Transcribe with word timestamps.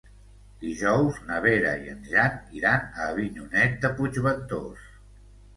Dijous 0.61 1.19
na 1.27 1.37
Vera 1.43 1.73
i 1.83 1.91
en 1.93 2.01
Jan 2.13 2.39
iran 2.61 2.89
a 2.89 3.11
Avinyonet 3.13 3.79
de 3.85 3.93
Puigventós. 4.01 4.93